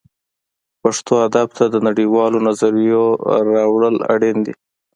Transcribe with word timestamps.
پښتو 0.81 1.13
ادب 1.27 1.47
ته 1.57 1.65
د 1.73 1.75
نړۍ 1.87 2.07
والو 2.13 2.39
نظریو 2.47 3.05
راوړل 3.53 3.95
اړین 4.13 4.37
دي 4.45 4.53